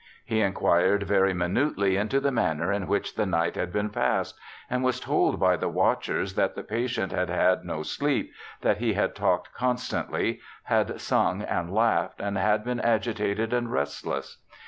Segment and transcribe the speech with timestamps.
[0.25, 4.35] He inquired very minutely into the manner in which the night had been passed;
[4.67, 8.93] and was told by the watchers that the patient had had no sleep, that he
[8.93, 14.39] had talked constantly, had sung and laughed, and had been agitated and restless.